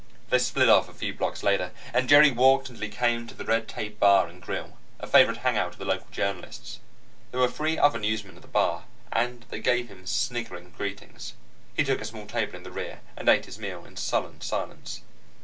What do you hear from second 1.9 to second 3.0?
and Jerry walked until he